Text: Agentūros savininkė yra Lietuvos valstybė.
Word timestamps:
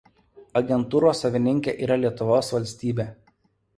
Agentūros 0.61 1.21
savininkė 1.25 1.75
yra 1.89 1.99
Lietuvos 2.03 2.51
valstybė. 2.59 3.07